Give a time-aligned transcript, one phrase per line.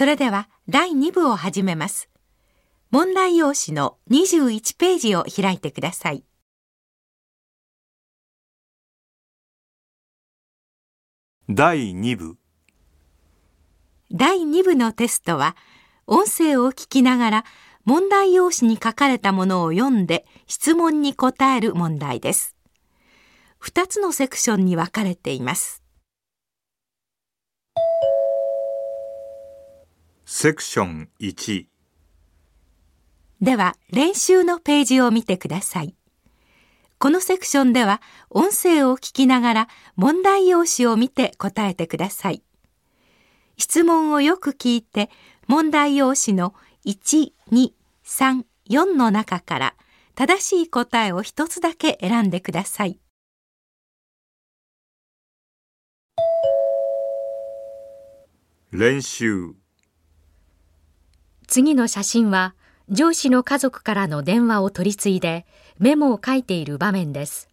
[0.00, 2.08] それでは第2部を始めます。
[2.90, 6.24] 問題用紙の21ページを開いてください。
[11.50, 12.38] 第2部
[14.10, 15.54] 第2部のテストは、
[16.06, 17.44] 音声を聞きながら
[17.84, 22.56] 問題用紙に書かれたものを読んで質問に答える問題です。
[23.60, 25.79] 2つのセクションに分かれています。
[30.42, 31.66] セクション1
[33.42, 35.94] では練習のページを見てください。
[36.98, 42.42] このセクションでは音声を聞きながら問題用紙を見て答えてください。
[43.58, 45.10] 質問をよく聞いて
[45.46, 46.54] 問題用紙の
[46.86, 47.72] 1、2、
[48.06, 49.74] 3、4の中から
[50.14, 52.98] 正しい答えを一つだけ選んでください。
[58.72, 59.59] 練習
[61.50, 62.54] 次の写真は
[62.90, 65.46] 上司の家族からの電話を取り継いで
[65.80, 67.48] メモを書いている場面です。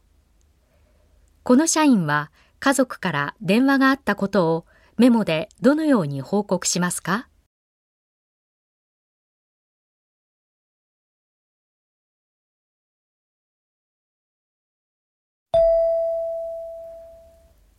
[1.41, 4.65] この社員は家族から電話があったことを
[4.97, 7.27] メモでどのように報告しますか？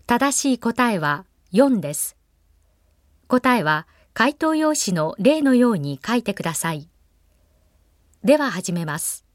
[0.08, 2.16] 正しい答えは4です。
[3.28, 3.86] 答えは
[4.18, 6.88] 回答用紙の例のように書いてください。
[8.24, 9.27] では始めます。